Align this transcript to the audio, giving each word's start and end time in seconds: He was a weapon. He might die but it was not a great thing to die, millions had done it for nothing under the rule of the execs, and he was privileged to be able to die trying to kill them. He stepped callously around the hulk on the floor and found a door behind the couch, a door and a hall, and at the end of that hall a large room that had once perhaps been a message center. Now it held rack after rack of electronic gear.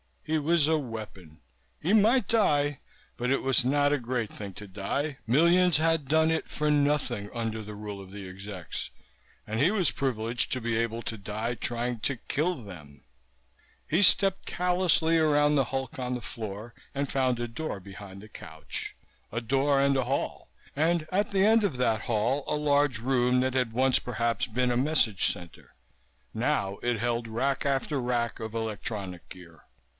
He 0.23 0.39
was 0.39 0.67
a 0.67 0.79
weapon. 0.79 1.41
He 1.79 1.93
might 1.93 2.27
die 2.27 2.79
but 3.17 3.29
it 3.29 3.43
was 3.43 3.65
not 3.65 3.91
a 3.93 3.97
great 3.99 4.31
thing 4.31 4.53
to 4.53 4.67
die, 4.67 5.17
millions 5.27 5.75
had 5.77 6.07
done 6.07 6.31
it 6.31 6.47
for 6.47 6.71
nothing 6.71 7.29
under 7.35 7.61
the 7.61 7.75
rule 7.75 8.01
of 8.01 8.11
the 8.11 8.27
execs, 8.27 8.89
and 9.45 9.59
he 9.61 9.69
was 9.71 9.91
privileged 9.91 10.51
to 10.53 10.61
be 10.61 10.77
able 10.77 11.01
to 11.03 11.17
die 11.17 11.53
trying 11.55 11.99
to 11.99 12.15
kill 12.17 12.63
them. 12.63 13.03
He 13.87 14.01
stepped 14.01 14.45
callously 14.45 15.19
around 15.19 15.55
the 15.55 15.65
hulk 15.65 15.99
on 15.99 16.15
the 16.15 16.21
floor 16.21 16.73
and 16.95 17.11
found 17.11 17.39
a 17.39 17.47
door 17.47 17.79
behind 17.79 18.21
the 18.21 18.29
couch, 18.29 18.95
a 19.31 19.41
door 19.41 19.81
and 19.81 19.97
a 19.97 20.05
hall, 20.05 20.49
and 20.75 21.05
at 21.11 21.31
the 21.31 21.45
end 21.45 21.63
of 21.63 21.77
that 21.77 22.01
hall 22.03 22.43
a 22.47 22.55
large 22.55 22.99
room 22.99 23.41
that 23.41 23.53
had 23.53 23.73
once 23.73 23.99
perhaps 23.99 24.47
been 24.47 24.71
a 24.71 24.77
message 24.77 25.31
center. 25.31 25.75
Now 26.33 26.77
it 26.81 26.99
held 26.99 27.27
rack 27.27 27.65
after 27.65 27.99
rack 28.01 28.39
of 28.39 28.55
electronic 28.55 29.27
gear. 29.29 29.65